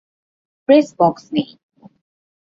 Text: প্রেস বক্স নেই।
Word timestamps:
প্রেস 0.69 0.87
বক্স 0.99 1.23
নেই। 1.33 1.49